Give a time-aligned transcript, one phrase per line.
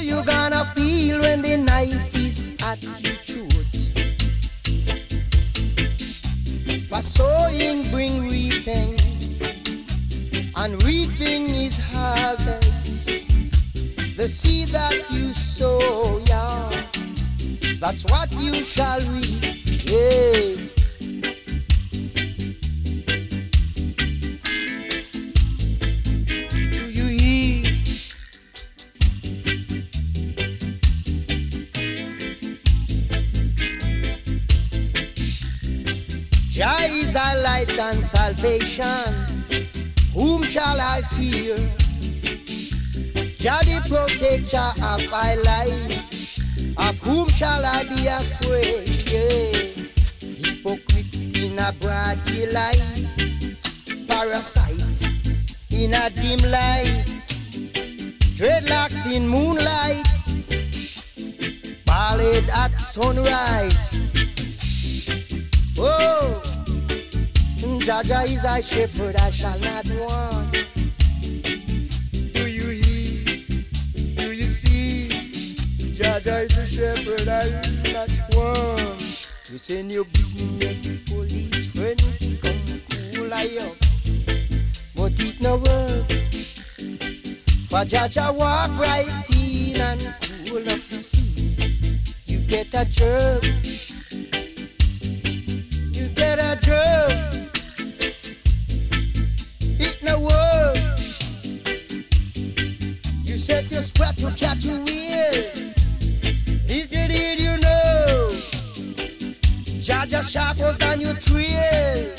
[0.00, 3.76] you gonna feel when the knife is at your throat?
[6.88, 8.98] For sowing bring reaping,
[10.56, 13.28] and reaping is harvest.
[14.16, 16.70] The seed that you sow, yeah,
[17.80, 19.15] that's what you shall reap.
[85.64, 86.26] It.
[87.68, 90.00] For Jaja walk right in and
[90.46, 91.56] cool up the sea.
[92.26, 93.44] You get a jerk.
[95.94, 97.12] You get a jerk.
[99.78, 100.76] It no work.
[103.24, 105.66] You set your spot to catch a wheel.
[106.68, 108.28] If you did, you know.
[109.80, 112.15] Jaja Shark was on your trail.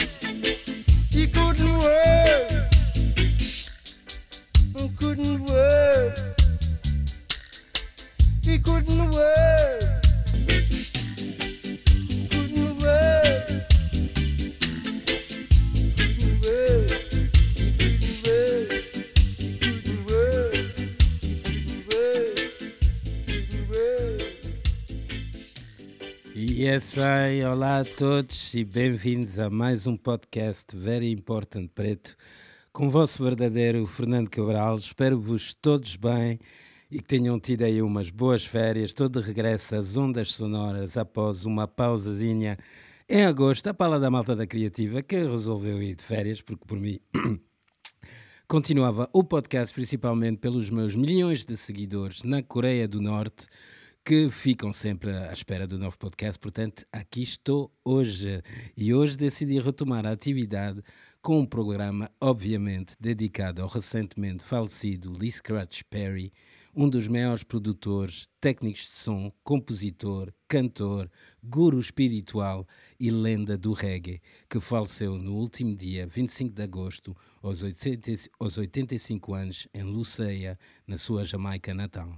[27.78, 32.18] Olá a todos e bem-vindos a mais um podcast Very Important Preto
[32.74, 34.78] com o vosso verdadeiro Fernando Cabral.
[34.78, 36.40] Espero-vos todos bem
[36.90, 38.96] e que tenham tido aí umas boas férias.
[38.96, 42.58] De regresso às ondas sonoras após uma pausazinha
[43.08, 43.68] em agosto.
[43.68, 47.00] A pala da malta da criativa que resolveu ir de férias, porque por mim
[48.50, 53.46] continuava o podcast principalmente pelos meus milhões de seguidores na Coreia do Norte
[54.08, 56.40] que ficam sempre à espera do novo podcast.
[56.40, 58.42] Portanto, aqui estou hoje
[58.78, 60.82] e hoje decidi retomar a atividade
[61.22, 66.32] com um programa, obviamente, dedicado ao recentemente falecido Lee Scratch Perry,
[66.74, 71.12] um dos maiores produtores, técnicos de som, compositor, cantor,
[71.44, 72.66] guru espiritual
[72.98, 77.14] e lenda do reggae, que faleceu no último dia 25 de agosto,
[77.44, 80.58] aos 80 aos 85 anos, em Luceia,
[80.88, 82.18] na sua Jamaica natal.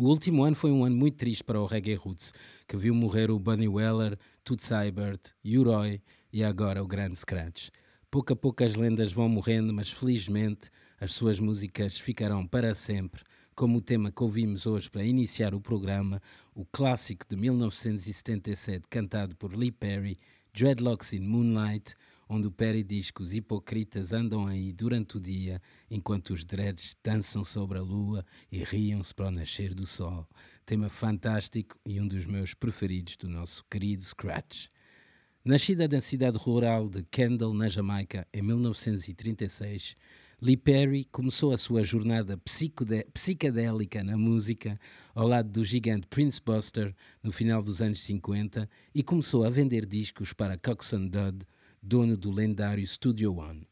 [0.00, 2.32] O último ano foi um ano muito triste para o Reggae Roots,
[2.68, 6.00] que viu morrer o Bunny Weller, Toots Seibert, Uroy
[6.32, 7.70] e agora o Grande Scratch.
[8.08, 13.24] Pouco a pouco as lendas vão morrendo, mas felizmente as suas músicas ficarão para sempre,
[13.56, 16.22] como o tema que ouvimos hoje para iniciar o programa,
[16.54, 20.16] o clássico de 1977 cantado por Lee Perry,
[20.54, 21.96] Dreadlocks in Moonlight,
[22.28, 23.32] onde o Perry diz que os
[24.12, 25.60] andam aí durante o dia,
[25.90, 30.28] enquanto os dreads dançam sobre a lua e riam-se para o nascer do sol.
[30.66, 34.68] Tema fantástico e um dos meus preferidos do nosso querido Scratch.
[35.44, 39.96] Nascida na cidade rural de Kendall, na Jamaica, em 1936,
[40.40, 42.40] Lee Perry começou a sua jornada
[43.12, 44.78] psicadélica na música
[45.12, 49.84] ao lado do gigante Prince Buster no final dos anos 50 e começou a vender
[49.84, 51.44] discos para Coxsone Dodd,
[51.82, 53.66] dono do lendário Studio One.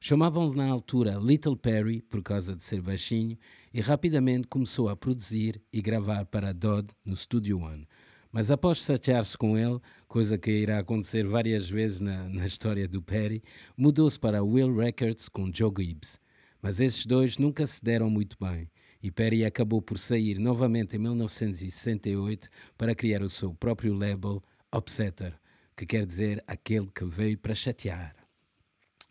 [0.00, 3.36] Chamavam-lhe na altura Little Perry por causa de ser baixinho
[3.72, 7.86] e rapidamente começou a produzir e gravar para Dodd no Studio One.
[8.30, 13.02] Mas após chatear-se com ele, coisa que irá acontecer várias vezes na, na história do
[13.02, 13.42] Perry,
[13.76, 16.20] mudou-se para Will Records com Joe Gibbs.
[16.62, 18.68] Mas esses dois nunca se deram muito bem
[19.02, 24.42] e Perry acabou por sair novamente em 1968 para criar o seu próprio label
[24.74, 25.34] Upsetter,
[25.78, 28.16] que quer dizer aquele que veio para chatear.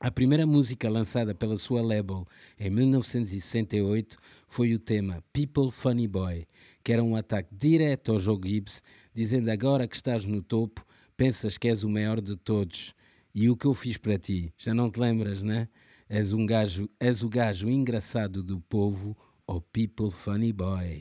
[0.02, 2.28] A primeira música lançada pela sua label
[2.60, 4.18] em 1968
[4.50, 6.46] foi o tema People Funny Boy,
[6.84, 8.84] que era um ataque direto ao Joe Gibbs
[9.16, 10.86] dizendo agora que estás no topo,
[11.16, 12.94] pensas que és o maior de todos.
[13.34, 14.54] E o que eu fiz para ti?
[14.58, 15.70] Já não te lembras, né?
[16.10, 19.16] És um gajo, és o gajo engraçado do povo,
[19.48, 21.00] ou people funny boy.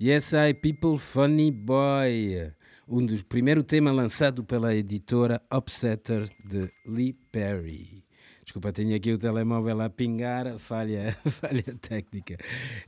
[0.00, 2.52] Yes, I People Funny Boy,
[2.86, 8.04] um dos primeiro tema lançado pela editora Upsetter de Lee Perry.
[8.44, 12.36] Desculpa, tenho aqui o telemóvel a pingar, falha, falha técnica.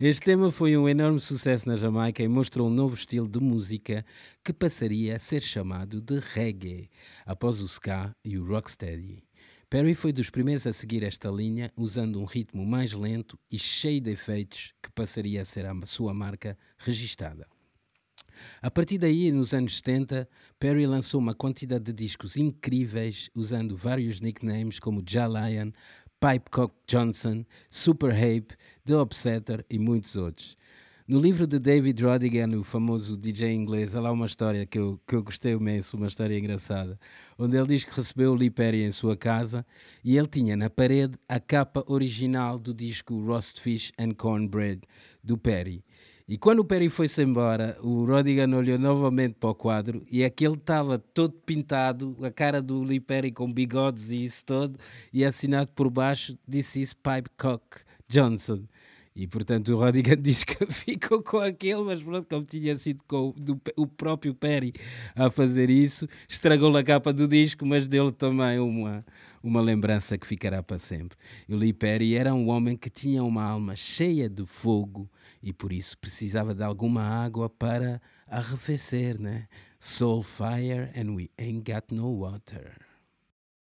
[0.00, 4.04] Este tema foi um enorme sucesso na Jamaica e mostrou um novo estilo de música
[4.44, 6.88] que passaria a ser chamado de reggae,
[7.26, 9.24] após o ska e o rocksteady.
[9.70, 14.00] Perry foi dos primeiros a seguir esta linha, usando um ritmo mais lento e cheio
[14.00, 17.46] de efeitos que passaria a ser a sua marca registada.
[18.60, 24.20] A partir daí, nos anos 70, Perry lançou uma quantidade de discos incríveis, usando vários
[24.20, 25.70] nicknames como Ja Lion,
[26.18, 30.56] Pipecock Johnson, Super Hape, The Upsetter e muitos outros.
[31.10, 35.00] No livro de David Rodigan, o famoso DJ inglês, há lá uma história que eu,
[35.04, 36.96] que eu gostei imenso, uma história engraçada,
[37.36, 39.66] onde ele diz que recebeu o Perry em sua casa
[40.04, 44.82] e ele tinha na parede a capa original do disco Roast Fish and Cornbread
[45.20, 45.82] do Perry.
[46.28, 50.54] E quando o Perry foi-se embora, o Rodigan olhou novamente para o quadro e aquele
[50.54, 54.78] estava todo pintado, a cara do Lee Perry com bigodes e isso todo,
[55.12, 58.62] e assinado por baixo, disse isso Pipecock Johnson.
[59.20, 63.34] E portanto o Rodigan diz que ficou com aquele, mas pronto, como tinha sido com
[63.36, 64.72] do, o próprio Perry
[65.14, 69.04] a fazer isso, estragou a capa do disco, mas deu também uma,
[69.42, 71.18] uma lembrança que ficará para sempre.
[71.46, 75.06] O Lee Perry era um homem que tinha uma alma cheia de fogo
[75.42, 79.48] e por isso precisava de alguma água para arrefecer, né?
[79.78, 82.74] Soul fire and we ain't got no water.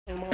[0.08, 0.30] Mama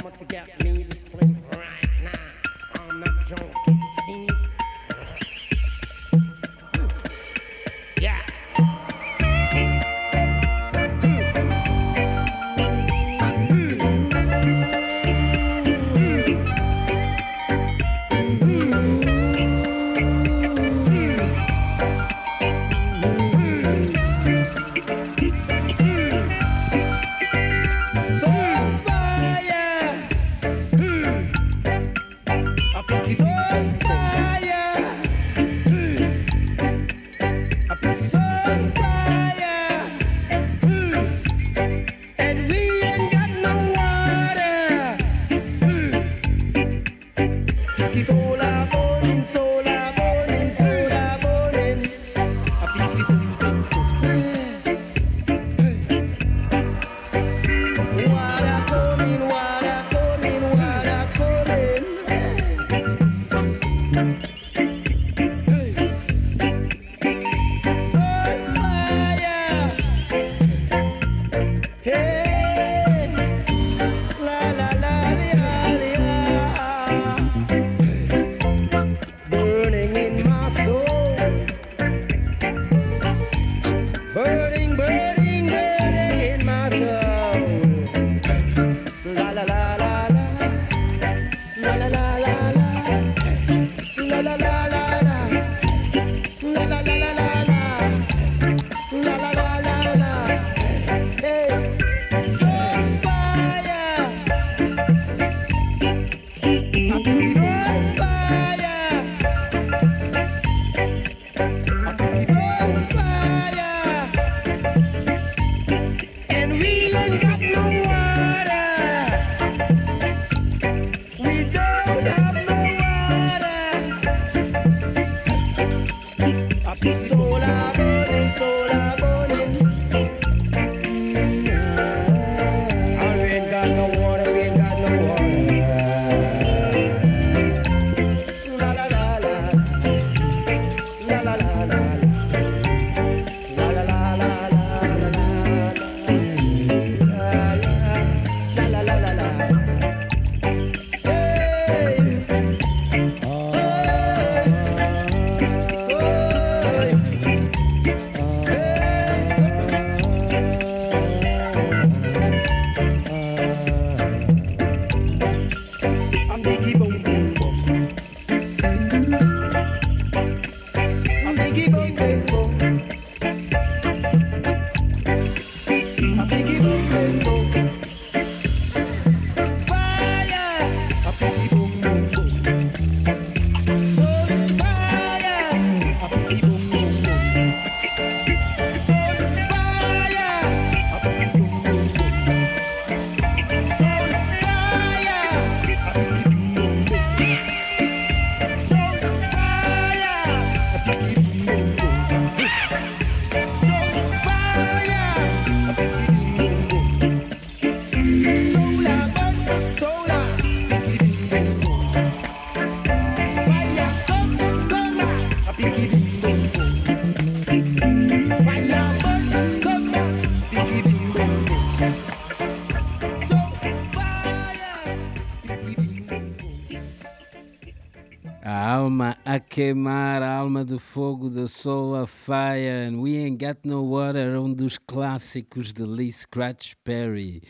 [228.51, 233.37] A alma a queimar, a alma de fogo da Soul of Fire and We Ain't
[233.37, 237.43] Got No Water, um dos clássicos de Lee Scratch Perry.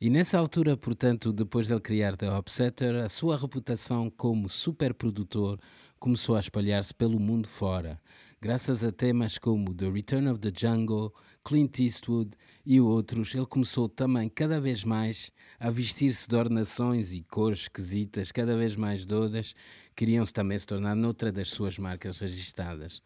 [0.00, 5.58] E nessa altura, portanto, depois de ele criar The Upsetter, a sua reputação como superprodutor
[5.98, 8.00] começou a espalhar-se pelo mundo fora.
[8.40, 11.12] graças a temas como The Return of the Jungle,
[11.44, 12.30] Clint Eastwood
[12.64, 18.30] e outros, ele começou também cada vez mais a vestir-se de ornações e cores esquisitas,
[18.30, 19.54] cada vez mais dodas,
[19.98, 23.02] queriam-se também se tornar noutra das suas marcas registadas.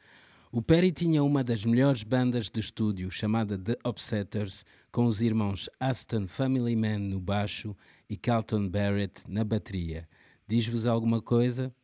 [0.52, 5.70] O Perry tinha uma das melhores bandas de estúdio, chamada The Upsetters, com os irmãos
[5.80, 7.74] Aston Family Man no baixo
[8.10, 10.06] e Carlton Barrett na bateria.
[10.46, 11.74] Diz-vos alguma coisa?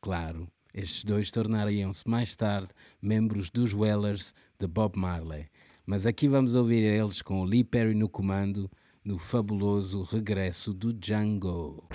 [0.00, 2.70] Claro, estes dois tornariam-se mais tarde
[3.02, 5.46] membros dos Wellers de Bob Marley.
[5.84, 8.70] Mas aqui vamos ouvir eles com o Lee Perry no comando
[9.04, 11.86] no fabuloso regresso do Django.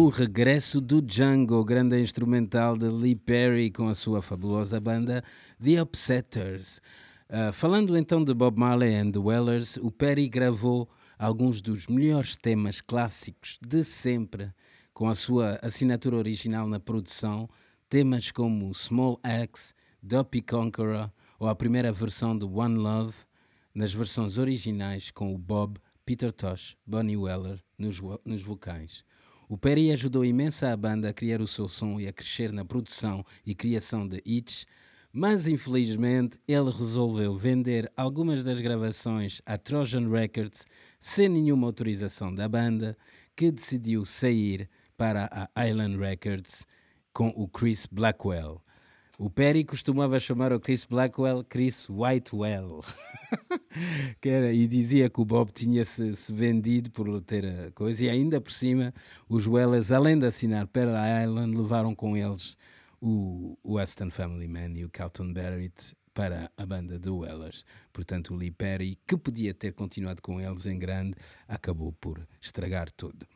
[0.00, 5.22] O regresso do Django, grande instrumental de Lee Perry com a sua fabulosa banda
[5.62, 6.80] The Upsetters.
[7.28, 12.34] Uh, falando então de Bob Marley and the Wellers, o Perry gravou alguns dos melhores
[12.34, 14.54] temas clássicos de sempre,
[14.94, 17.46] com a sua assinatura original na produção,
[17.86, 23.16] temas como Small Axe, Dopey Conqueror ou a primeira versão de One Love,
[23.74, 29.04] nas versões originais com o Bob, Peter Tosh, Bonnie Weller nos, nos vocais.
[29.50, 32.64] O Perry ajudou imensa a banda a criar o seu som e a crescer na
[32.64, 34.64] produção e criação de hits,
[35.12, 40.64] mas infelizmente ele resolveu vender algumas das gravações à Trojan Records
[41.00, 42.96] sem nenhuma autorização da banda,
[43.34, 46.64] que decidiu sair para a Island Records
[47.12, 48.62] com o Chris Blackwell.
[49.18, 52.84] O Perry costumava chamar o Chris Blackwell Chris Whitewell.
[54.22, 58.08] era, e dizia que o Bob tinha se, se, vendido por ter a coisa, e
[58.08, 58.92] ainda por cima,
[59.28, 62.56] os Wellers, além de assinar para Island, levaram com eles
[63.00, 67.64] o, Aston Family Man e o Carlton Barrett para a banda do Wellers.
[67.92, 71.14] Portanto, o Lee Perry, que podia ter continuado com eles em grande,
[71.48, 73.26] acabou por estragar tudo.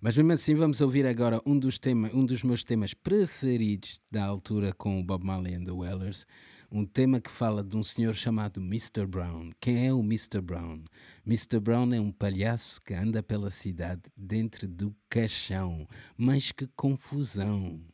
[0.00, 4.24] Mas mesmo assim, vamos ouvir agora um dos, tema, um dos meus temas preferidos da
[4.24, 6.26] altura com o Bob Marley and the Wellers.
[6.74, 9.04] Um tema que fala de um senhor chamado Mr.
[9.04, 9.50] Brown.
[9.60, 10.40] Quem é o Mr.
[10.40, 10.82] Brown?
[11.26, 11.60] Mr.
[11.60, 15.86] Brown é um palhaço que anda pela cidade dentro do caixão.
[16.16, 17.91] Mas que confusão!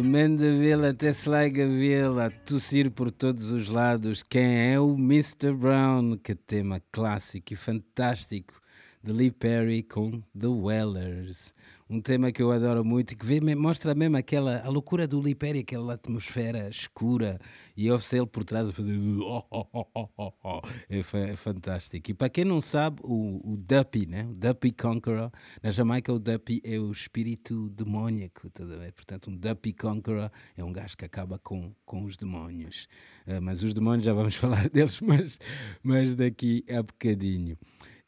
[0.00, 4.22] De Mendeville até Sligaville, a tossir por todos os lados.
[4.22, 5.52] Quem é o Mr.
[5.52, 6.16] Brown?
[6.16, 8.54] Que tema clássico e fantástico
[9.02, 11.54] de Lee Perry com The Wellers
[11.90, 15.20] um tema que eu adoro muito e que vê, mostra mesmo aquela a loucura do
[15.20, 17.40] Lipéria, aquela atmosfera escura
[17.76, 22.12] e ouve-se ele por trás a fazer oh, oh, oh, é, é, fantástico.
[22.12, 24.24] E para quem não sabe, o, o Duppy, né?
[24.24, 29.72] o Duppy Conqueror, na Jamaica o Duppy é o espírito demónico, tá portanto um Duppy
[29.72, 32.86] Conqueror é um gajo que acaba com, com os demónios.
[33.26, 35.40] Uh, mas os demónios já vamos falar deles, mas,
[35.82, 37.58] mas daqui a bocadinho.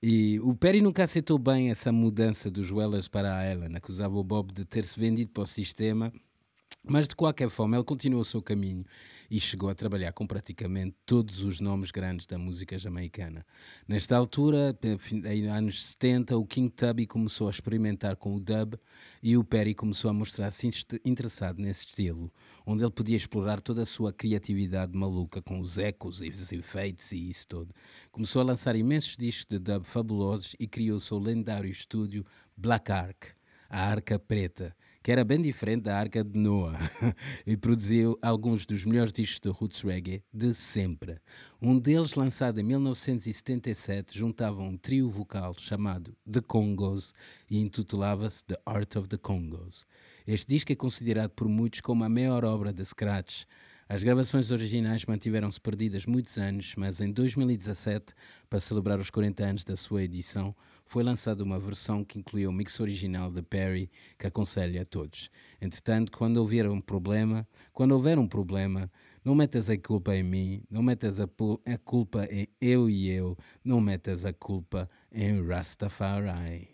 [0.03, 4.25] E o Perry nunca aceitou bem essa mudança dos Wellers para a Ellen, acusava o
[4.25, 6.13] Bob de ter se vendido para o sistema,
[6.85, 8.85] mas de qualquer forma ele continuou o seu caminho
[9.31, 13.47] e chegou a trabalhar com praticamente todos os nomes grandes da música jamaicana.
[13.87, 14.77] Nesta altura,
[15.25, 18.75] em anos 70, o King Tubby começou a experimentar com o dub
[19.23, 20.69] e o Perry começou a mostrar-se
[21.05, 22.33] interessado nesse estilo,
[22.67, 27.13] onde ele podia explorar toda a sua criatividade maluca com os ecos e os efeitos
[27.13, 27.73] e isso todo.
[28.11, 32.91] Começou a lançar imensos discos de dub fabulosos e criou o seu lendário estúdio Black
[32.91, 33.29] Ark,
[33.71, 36.79] a Arca Preta, que era bem diferente da Arca de Noah,
[37.45, 41.19] e produziu alguns dos melhores discos de roots reggae de sempre.
[41.61, 47.13] Um deles, lançado em 1977, juntava um trio vocal chamado The Congos
[47.51, 49.87] e intitulava-se The Art of the Congos.
[50.25, 53.45] Este disco é considerado por muitos como a maior obra de Scratch,
[53.93, 58.15] as gravações originais mantiveram-se perdidas muitos anos, mas em 2017,
[58.49, 62.53] para celebrar os 40 anos da sua edição, foi lançada uma versão que incluía o
[62.55, 65.29] mix original de Perry, que aconselho a todos.
[65.61, 68.91] Entretanto, quando houver um problema, quando houver um problema,
[69.23, 73.37] não metas a culpa em mim, não metas a, a culpa em eu e eu,
[73.63, 76.71] não metas a culpa em Rastafari.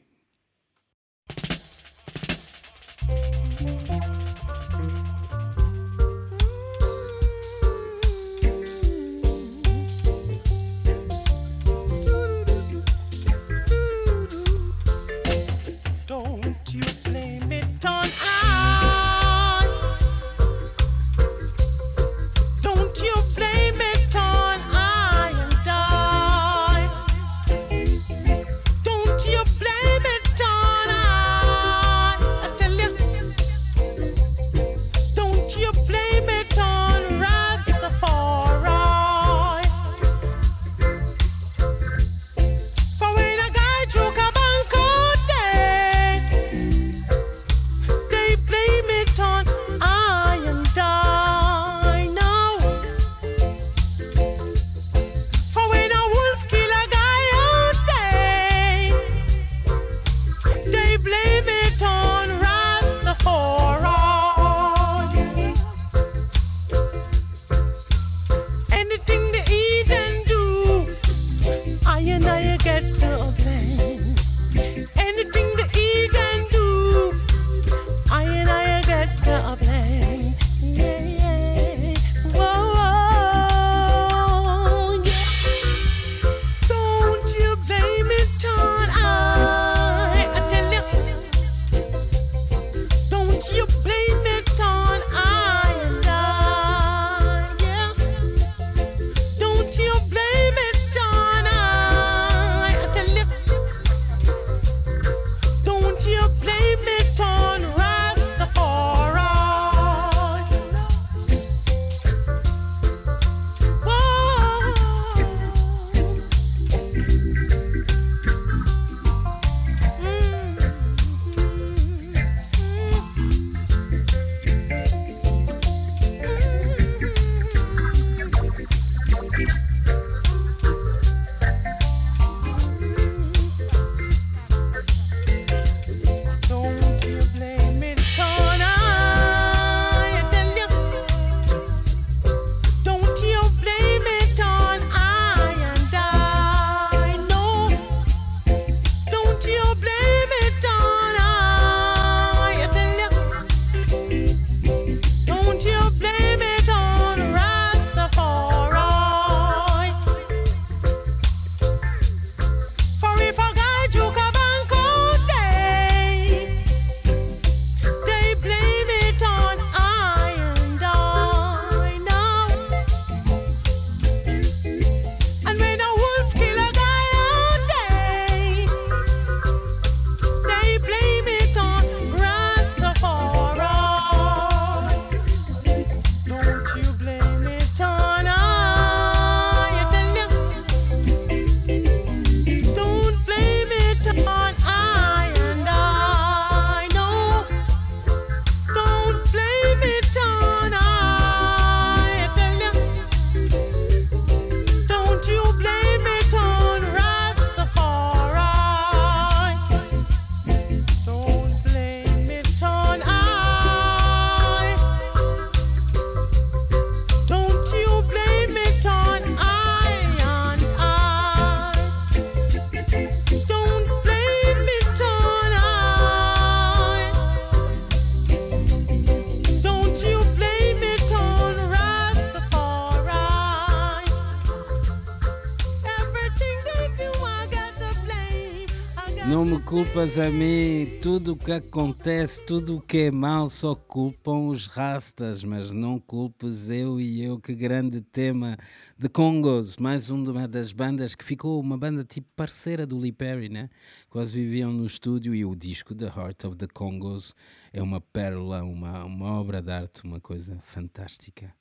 [239.28, 243.74] Não me culpas a mim, tudo o que acontece, tudo o que é mal, só
[243.74, 247.38] culpam os rastas, mas não culpes eu e eu.
[247.38, 248.56] Que grande tema
[248.98, 253.50] de Congos, mais uma das bandas que ficou uma banda tipo parceira do Lee Perry,
[253.50, 253.68] né?
[254.08, 257.34] Quase viviam no estúdio e o disco The Heart of the Congos
[257.70, 261.54] é uma pérola, uma, uma obra de arte, uma coisa fantástica.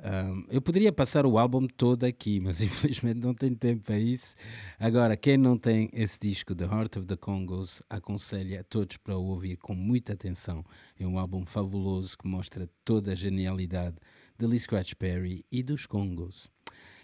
[0.00, 4.36] Um, eu poderia passar o álbum todo aqui, mas infelizmente não tenho tempo para isso.
[4.78, 9.16] Agora, quem não tem esse disco, The Heart of the Congos, aconselho a todos para
[9.16, 10.64] o ouvir com muita atenção.
[10.98, 13.96] É um álbum fabuloso que mostra toda a genialidade
[14.38, 16.48] de Lee Scratch Perry e dos Congos.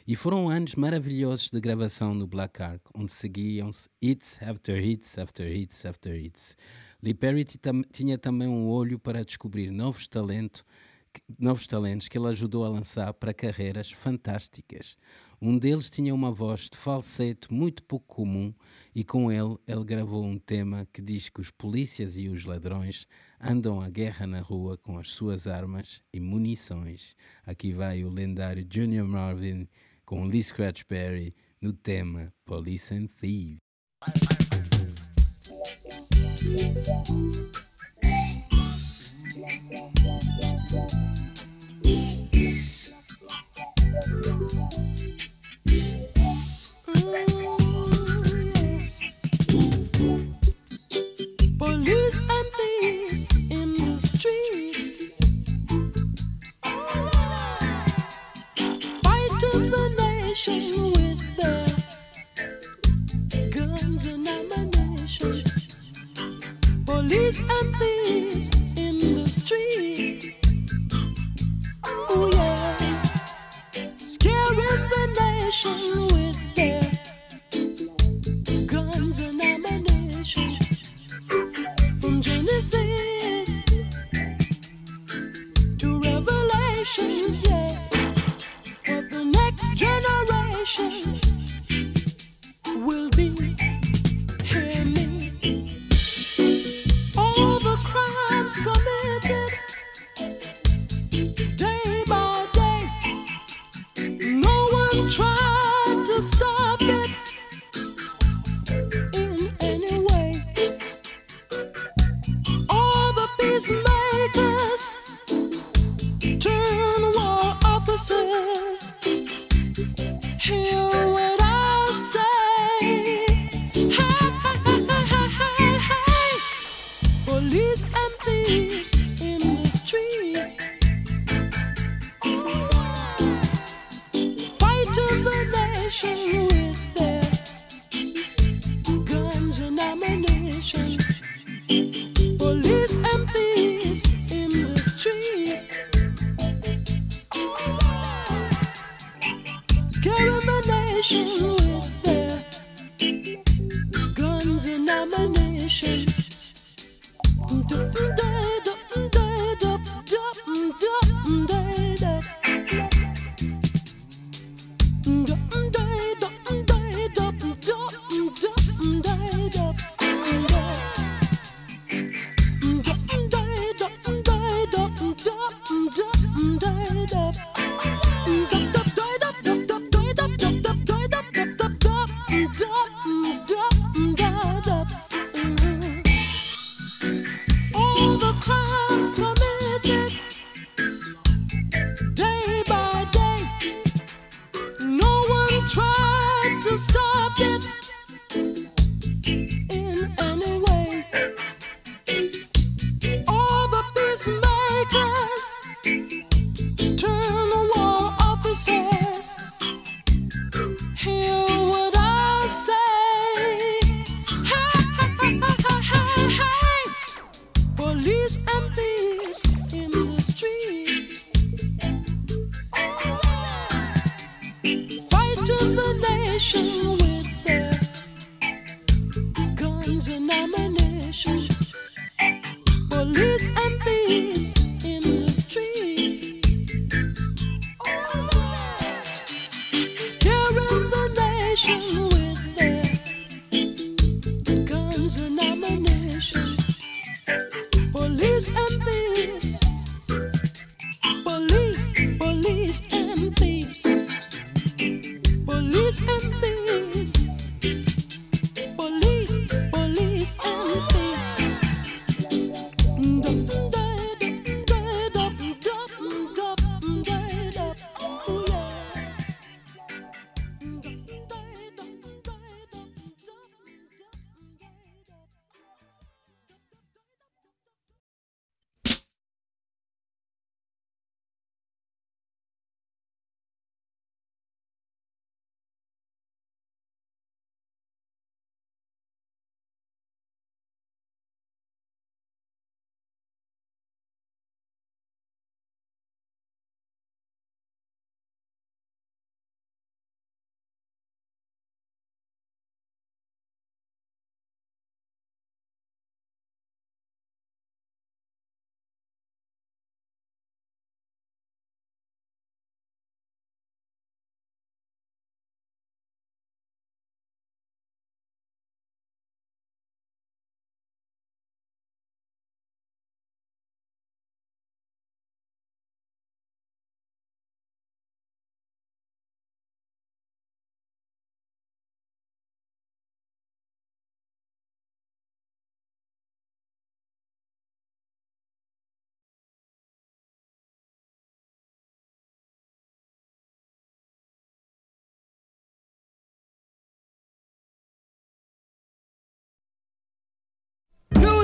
[0.06, 5.50] E foram anos maravilhosos de gravação no Black Ark, onde seguiam-se hits after hits after
[5.50, 6.56] hits after hits.
[7.02, 7.44] Lee Perry
[7.90, 10.62] tinha também um olho para descobrir novos talentos
[11.38, 14.96] novos talentos que ele ajudou a lançar para carreiras fantásticas.
[15.40, 18.54] Um deles tinha uma voz de falsete muito pouco comum
[18.94, 23.06] e com ele ele gravou um tema que diz que os polícias e os ladrões
[23.40, 27.14] andam à guerra na rua com as suas armas e munições.
[27.44, 29.68] Aqui vai o lendário Junior Marvin
[30.04, 33.58] com Lee Scratch Perry no tema Police and Thieves.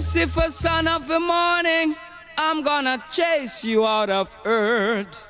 [0.01, 1.95] Lucifer, son of the morning,
[2.39, 5.29] I'm gonna chase you out of earth.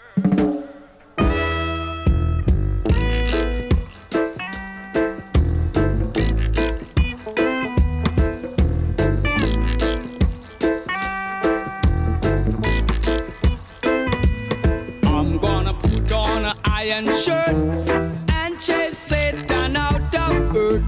[15.03, 20.85] I'm gonna put on an iron shirt and chase Satan out of earth.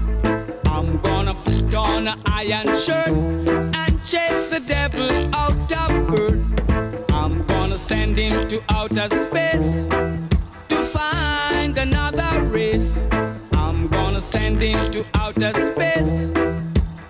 [0.67, 3.22] I'm gonna put on an iron shirt
[9.09, 13.07] space to find another race.
[13.53, 16.31] I'm gonna send him to outer space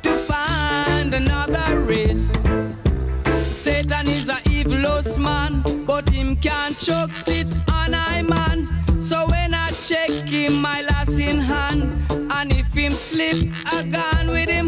[0.02, 2.34] to find another race.
[3.26, 8.68] Satan is a evilous man, but him can't choke sit on I man.
[9.02, 11.84] So when I check him, my lass in hand,
[12.32, 14.63] and if him slip, I gone with him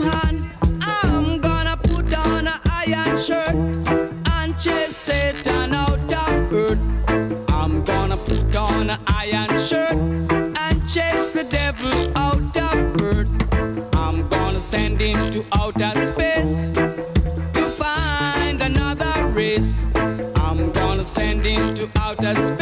[9.34, 13.28] on shirt and chase the devil out of earth.
[13.96, 19.90] I'm gonna send him to outer space to find another race.
[19.96, 22.55] I'm gonna send him to outer space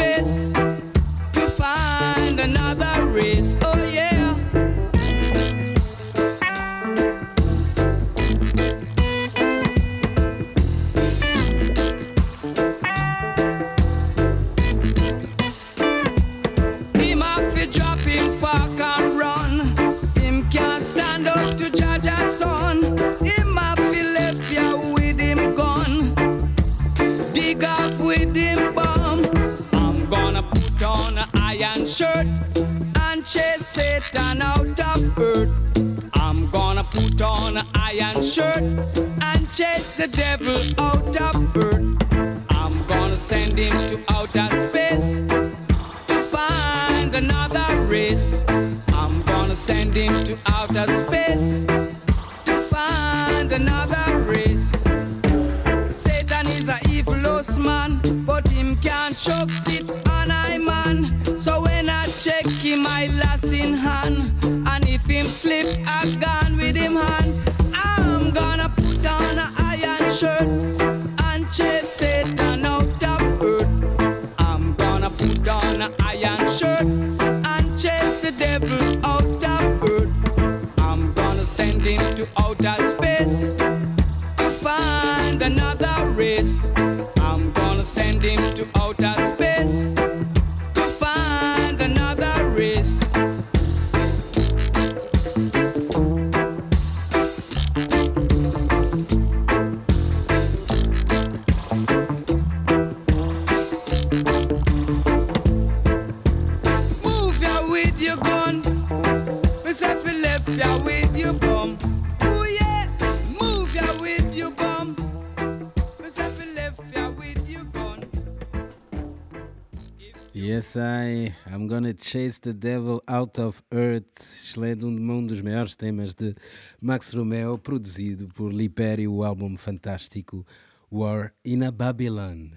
[122.14, 124.20] chase the devil out of earth.
[124.20, 126.32] Excelente, um, dos maiores temas de
[126.80, 130.46] Max Romeo, produzido por Lipério, o álbum fantástico
[130.92, 132.50] War in a Babylon.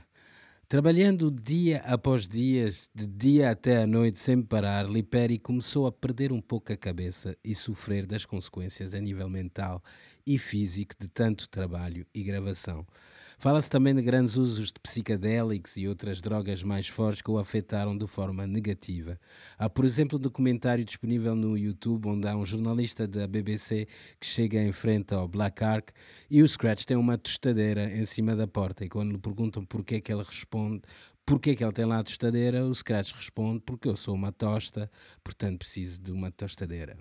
[0.70, 6.32] Trabalhando dia após dia, de dia até à noite, sem parar, Liperi começou a perder
[6.32, 9.84] um pouco a cabeça e sofrer das consequências a nível mental
[10.24, 12.86] e físico de tanto trabalho e gravação.
[13.39, 17.95] Fala-se também de grandes usos de psicadélicos e outras drogas mais fortes que o afetaram
[17.95, 19.19] de forma negativa.
[19.59, 23.88] Há, por exemplo, um documentário disponível no YouTube onde há um jornalista da BBC
[24.19, 25.93] que chega em frente ao Black Ark
[26.31, 29.95] e o Scratch tem uma tostadeira em cima da porta e quando lhe perguntam porquê
[29.95, 30.81] é que ele responde
[31.23, 32.65] Porquê que ele tem lá a tostadeira?
[32.65, 34.89] O Scratch responde, porque eu sou uma tosta,
[35.21, 36.97] portanto preciso de uma tostadeira.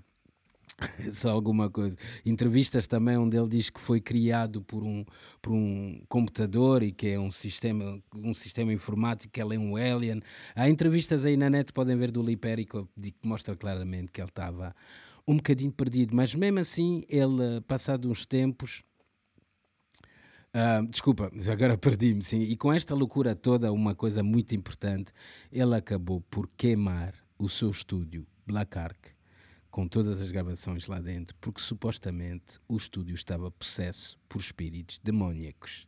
[1.13, 1.97] Só alguma coisa.
[2.25, 5.05] Entrevistas também onde ele diz que foi criado por um,
[5.41, 9.77] por um computador e que é um sistema, um sistema informático, que ele é um
[9.77, 10.23] alien.
[10.55, 14.75] Há entrevistas aí na net, podem ver do Lipérico, que mostra claramente que ele estava
[15.27, 18.85] um bocadinho perdido, mas mesmo assim, ele, passado uns tempos,
[20.59, 22.41] ah, desculpa, agora perdi-me, sim.
[22.41, 25.13] E com esta loucura toda, uma coisa muito importante,
[25.53, 29.16] ele acabou por queimar o seu estúdio, Black Ark,
[29.77, 35.87] com todas as gravações lá dentro, porque supostamente o estúdio estava possesso por espíritos demónicos.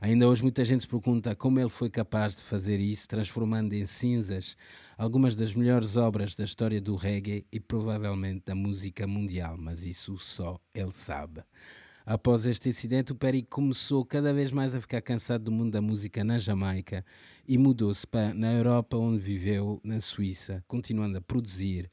[0.00, 3.86] Ainda hoje muita gente se pergunta como ele foi capaz de fazer isso, transformando em
[3.86, 4.56] cinzas
[4.98, 10.18] algumas das melhores obras da história do reggae e provavelmente da música mundial, mas isso
[10.18, 11.44] só ele sabe.
[12.04, 15.80] Após este incidente, o Perry começou cada vez mais a ficar cansado do mundo da
[15.80, 17.04] música na Jamaica
[17.46, 21.88] e mudou-se para na Europa, onde viveu, na Suíça, continuando a produzir.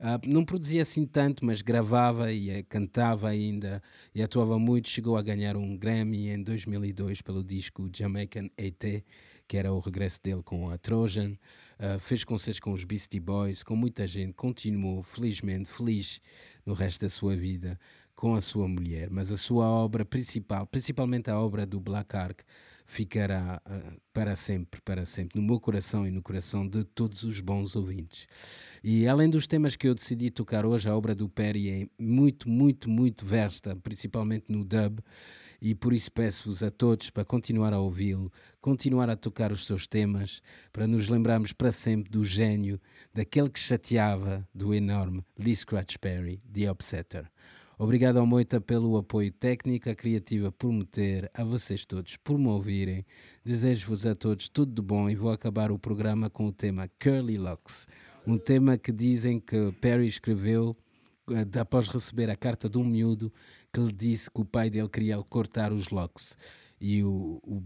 [0.00, 3.82] Uh, não produzia assim tanto, mas gravava e uh, cantava ainda
[4.14, 4.88] e atuava muito.
[4.88, 9.04] Chegou a ganhar um Grammy em 2002 pelo disco Jamaican AT,
[9.46, 11.32] que era o regresso dele com a Trojan.
[11.78, 14.32] Uh, fez concertos com os Beastie Boys, com muita gente.
[14.34, 16.20] Continuou, felizmente, feliz
[16.64, 17.78] no resto da sua vida
[18.14, 19.10] com a sua mulher.
[19.10, 22.44] Mas a sua obra principal, principalmente a obra do Black Ark,
[22.84, 27.40] ficará uh, para sempre, para sempre, no meu coração e no coração de todos os
[27.40, 28.26] bons ouvintes.
[28.82, 32.48] E além dos temas que eu decidi tocar hoje, a obra do Perry é muito,
[32.48, 35.00] muito, muito vasta, principalmente no dub,
[35.60, 38.30] e por isso peço-vos a todos para continuar a ouvi-lo,
[38.60, 42.78] continuar a tocar os seus temas, para nos lembrarmos para sempre do gênio,
[43.14, 47.30] daquele que chateava, do enorme Lee Scratch Perry, The Upsetter.
[47.76, 52.38] Obrigado ao Moita pelo apoio técnico, a criativa por me ter, a vocês todos por
[52.38, 53.04] me ouvirem.
[53.44, 57.36] Desejo-vos a todos tudo de bom e vou acabar o programa com o tema Curly
[57.36, 57.88] Locks,
[58.24, 60.76] um tema que dizem que Perry escreveu
[61.30, 63.32] eh, após receber a carta de um miúdo
[63.72, 66.36] que lhe disse que o pai dele queria cortar os locks.
[66.80, 67.62] E o, o,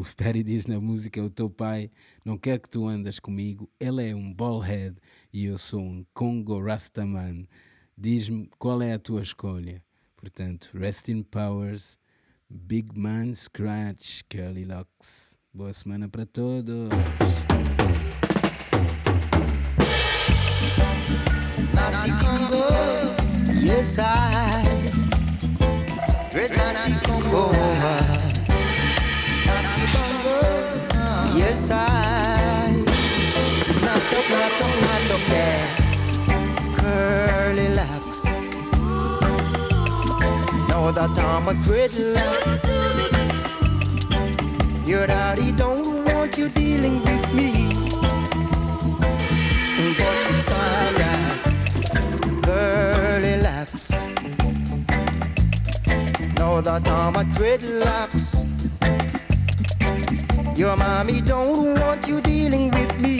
[0.00, 1.90] o Perry diz na música: O teu pai
[2.24, 4.96] não quer que tu andas comigo, ele é um ballhead
[5.30, 7.46] e eu sou um Congo Rastaman.
[8.02, 9.84] Diz-me qual é a tua escolha.
[10.16, 11.98] Portanto, Resting Powers,
[12.48, 15.36] Big Man Scratch, Curly Locks.
[15.52, 16.88] Boa semana para todos.
[23.62, 24.49] Yes I
[40.90, 42.66] Know that I'm a dreadlocks.
[44.88, 47.72] Your daddy don't want you dealing with me,
[49.96, 51.44] but it's alright.
[52.42, 53.92] Curly locks.
[56.34, 58.44] Know that I'm a dreadlocks.
[60.58, 63.19] Your mommy don't want you dealing with me.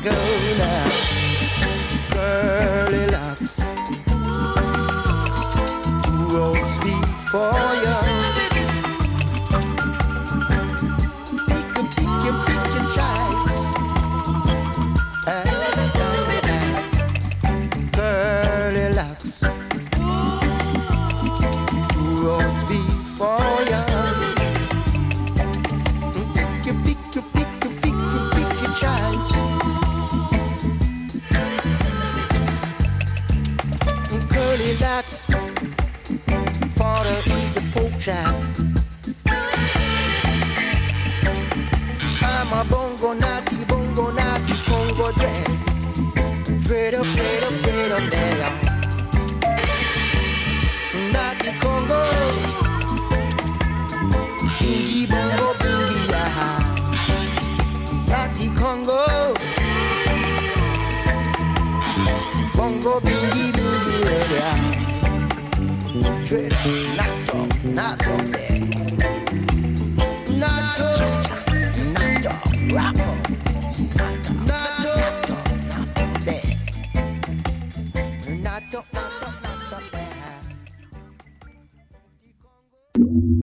[0.00, 0.10] go
[0.58, 0.91] now.